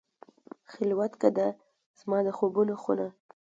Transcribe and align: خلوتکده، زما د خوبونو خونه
خلوتکده، 0.71 1.47
زما 1.99 2.17
د 2.25 2.29
خوبونو 2.37 2.75
خونه 2.83 3.07